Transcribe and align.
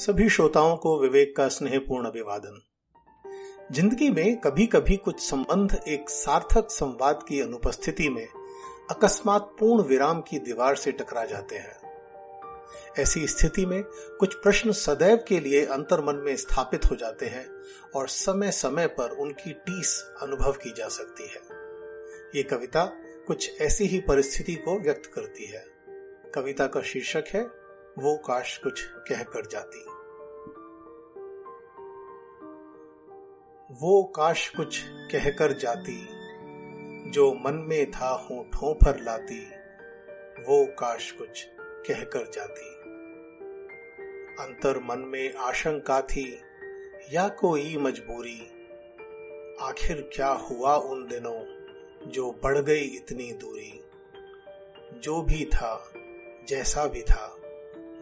सभी 0.00 0.28
श्रोताओं 0.28 0.76
को 0.76 1.00
विवेक 1.00 1.36
का 1.36 1.48
स्नेहपूर्ण 1.48 2.06
अभिवादन। 2.06 2.60
ज़िंदगी 3.72 4.10
में 4.10 4.40
कभी 4.40 4.66
कभी 4.66 4.96
कुछ 4.96 5.20
संबंध 5.20 5.80
एक 5.88 6.10
सार्थक 6.10 6.70
संवाद 6.70 7.24
की 7.28 7.40
अनुपस्थिति 7.40 8.08
में 8.08 8.26
अकस्मात 8.90 9.52
पूर्ण 9.60 9.82
विराम 9.82 10.20
की 10.20 10.38
दीवार 10.38 10.76
से 10.76 10.92
टकरा 10.92 11.24
जाते 11.24 11.56
हैं। 11.56 11.76
ऐसी 12.98 13.26
स्थिति 13.26 13.66
में 13.66 13.82
कुछ 14.20 14.34
प्रश्न 14.34 14.72
सदैव 14.72 15.24
के 15.28 15.40
लिए 15.40 15.64
अंतर्मन 15.66 16.16
में 16.16 16.36
स्थापित 16.36 16.90
हो 16.90 16.96
जाते 16.96 17.26
हैं 17.26 17.46
और 17.94 18.08
समय 18.08 18.50
समय 18.52 18.86
पर 18.86 19.10
उनकी 19.10 19.52
टीस 19.52 20.04
अनुभव 20.22 20.52
की 20.52 20.74
जा 20.76 20.88
सकती 20.88 21.28
है। 21.28 21.42
ये 22.36 22.42
कविता 22.42 22.84
कुछ 23.26 23.60
ऐसी 23.60 23.84
ही 23.84 24.00
परिस्थिति 24.00 24.54
को 24.54 24.80
व्यक्त 24.80 25.10
करती 25.14 25.46
है। 25.46 25.64
कविता 26.34 26.66
का 26.66 26.82
शीर्षक 26.82 27.24
है, 27.28 27.46
वो 27.98 28.16
काश 28.16 28.56
कुछ 28.58 28.82
कह 29.08 29.22
कर 29.22 29.46
जाती। 29.46 29.89
वो 33.70 34.02
काश 34.02 34.48
कुछ 34.48 34.82
कहकर 34.84 35.52
जाती, 35.52 36.06
जो 37.10 37.34
मन 37.34 37.64
में 37.68 37.90
था 37.90 38.08
होठों 38.08 38.74
पर 38.74 39.00
लाती, 39.00 39.46
वो 40.42 40.66
काश 40.66 41.12
कुछ 41.12 41.48
कहकर 41.58 42.30
जाती। 42.30 42.68
अंतर 44.42 44.78
मन 44.78 44.98
में 44.98 45.34
आशंका 45.34 46.00
थी, 46.00 46.40
या 47.12 47.28
कोई 47.28 47.76
मजबूरी? 47.76 48.40
आखिर 49.60 50.10
क्या 50.14 50.28
हुआ 50.28 50.76
उन 50.76 51.06
दिनों, 51.06 51.44
जो 52.10 52.32
बढ़ 52.32 52.58
गई 52.58 52.84
इतनी 52.84 53.32
दूरी? 53.32 53.84
जो 54.94 55.22
भी 55.22 55.44
था, 55.44 55.92
जैसा 56.48 56.86
भी 56.86 57.02
था, 57.02 57.36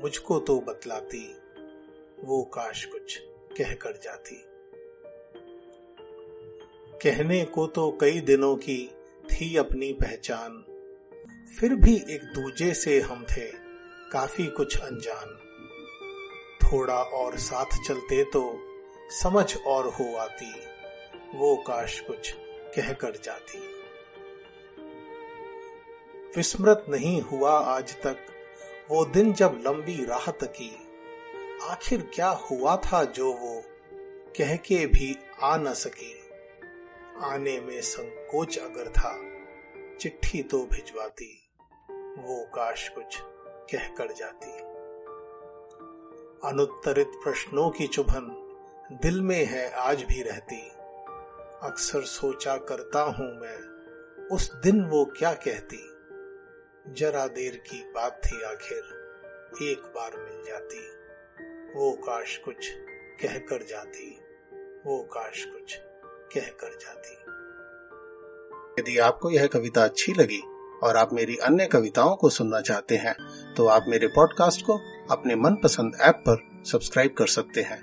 मुझको 0.00 0.38
तो 0.38 0.60
बतलाती, 0.60 1.36
वो 2.24 2.42
काश 2.42 2.84
कुछ 2.84 3.18
कहकर 3.58 3.96
जाती। 4.02 4.47
कहने 7.02 7.44
को 7.44 7.66
तो 7.66 7.90
कई 8.00 8.20
दिनों 8.20 8.56
की 8.56 8.90
थी 9.24 9.56
अपनी 9.56 9.92
पहचान। 9.92 10.64
फिर 11.58 11.74
भी 11.74 11.94
एक 12.10 12.22
दूजे 12.24 12.74
से 12.74 13.00
हम 13.00 13.24
थे, 13.24 13.44
काफ़ी 14.12 14.46
कुछ 14.46 14.78
अनजान। 14.80 15.36
थोड़ा 16.62 17.02
और 17.02 17.36
साथ 17.38 17.78
चलते 17.88 18.24
तो 18.24 18.42
समझ 19.10 19.56
और 19.56 19.88
हो 19.88 20.16
आती, 20.16 20.52
वो 21.34 21.56
काश 21.56 22.00
कुछ 22.00 22.34
कह 22.76 22.92
कर 22.92 23.16
जाती। 23.24 23.58
विस्मृत 26.36 26.84
नहीं 26.88 27.20
हुआ 27.22 27.52
आज 27.52 27.96
तक, 28.02 28.16
वो 28.90 29.04
दिन 29.04 29.32
जब 29.32 29.62
लंबी 29.66 30.04
राह 30.04 30.30
तकी 30.30 30.72
आखिर 31.62 32.10
क्या 32.14 32.28
हुआ 32.28 32.76
था 32.76 33.04
जो 33.04 33.32
वो 33.32 33.62
कह 34.38 34.56
के 34.56 34.86
भी 34.86 35.16
आ 35.42 35.56
न 35.56 35.74
सकी। 35.74 36.14
आने 37.22 37.60
में 37.60 37.80
संकोच 37.80 38.58
अगर 38.58 38.88
था, 38.88 39.12
चिट्ठी 39.96 40.42
तो 40.42 40.58
भिजवाती, 40.66 41.50
वो 42.18 42.44
काश 42.54 42.88
कुछ 42.88 43.18
कह 43.70 43.88
कर 43.88 44.12
जाती। 44.12 44.50
अनुत्तरित 46.48 47.10
प्रश्नों 47.24 47.70
की 47.70 47.86
चुभन 47.86 48.44
दिल 49.02 49.20
में 49.22 49.44
है 49.44 49.70
आज 49.70 50.02
भी 50.02 50.22
रहती। 50.22 50.60
अक्सर 51.62 52.00
सोचा 52.00 52.56
करता 52.56 53.00
हूँ 53.00 53.40
मैं, 53.40 53.58
उस 54.26 54.54
दिन 54.54 54.84
वो 54.84 55.04
क्या 55.04 55.32
कहती। 55.32 55.84
जरा 56.92 57.26
देर 57.26 57.56
की 57.56 57.92
बात 57.92 58.20
थी 58.26 58.42
आखिर, 58.42 58.82
एक 59.62 59.92
बार 59.94 60.16
मिल 60.16 60.44
जाती। 60.46 60.80
वो 61.78 61.92
काश 61.92 62.38
कुछ 62.38 62.70
कह 63.22 63.38
कर 63.38 63.62
जाती, 63.62 64.20
वो 64.86 65.02
काश 65.02 65.44
कुछ 65.44 65.80
कहकर 66.34 66.76
जाती। 66.80 67.14
यदि 68.80 68.98
आपको 68.98 69.30
यह 69.30 69.46
कविता 69.46 69.84
अच्छी 69.84 70.12
लगी 70.12 70.40
और 70.82 70.96
आप 70.96 71.12
मेरी 71.12 71.36
अन्य 71.36 71.66
कविताओं 71.66 72.14
को 72.16 72.28
सुनना 72.28 72.60
चाहते 72.60 72.96
हैं 72.96 73.14
तो 73.54 73.66
आप 73.66 73.84
मेरे 73.88 74.06
पॉडकास्ट 74.06 74.62
को 74.66 74.78
अपने 75.10 75.34
मनपसंद 75.36 75.98
ऐप 76.00 76.22
पर 76.28 76.62
सब्सक्राइब 76.66 77.14
कर 77.18 77.26
सकते 77.26 77.60
हैं। 77.60 77.80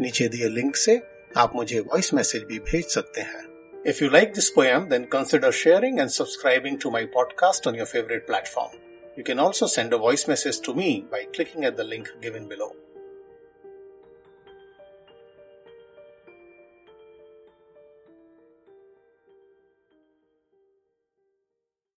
नीचे 0.00 0.28
दिए 0.28 0.48
लिंक 0.48 0.76
से 0.76 1.00
आप 1.36 1.52
मुझे 1.56 1.80
वॉइस 1.80 2.12
मैसेज 2.14 2.42
भी 2.42 2.58
भेज 2.58 2.86
सकते 2.86 3.20
हैं। 3.20 3.44
If 3.86 4.02
you 4.04 4.10
like 4.10 4.32
this 4.32 4.50
poem 4.50 4.88
then 4.88 5.04
consider 5.04 5.50
sharing 5.52 6.00
and 6.00 6.08
subscribing 6.10 6.78
to 6.80 6.90
my 6.90 7.04
podcast 7.14 7.68
on 7.68 7.76
your 7.76 7.86
favourite 7.86 8.26
platform 8.26 8.78
you 9.18 9.24
can 9.26 9.40
also 9.40 9.66
send 9.66 9.94
a 9.94 9.96
voice 9.96 10.28
message 10.28 10.62
to 10.64 10.74
me 10.74 10.90
by 11.12 11.22
clicking 11.34 11.64
at 11.64 11.76
the 11.76 11.80
link 11.80 12.08
given 12.22 12.46
below 12.46 12.74